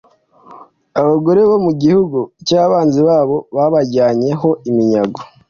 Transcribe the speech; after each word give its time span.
abagore 0.99 1.41
bo 1.49 1.57
mu 1.65 1.71
gihugu 1.81 2.19
cy’abanzi 2.47 3.01
babo 3.07 3.37
babajyanye 3.55 4.29
ho 4.39 4.49
iminyago. 4.69 5.19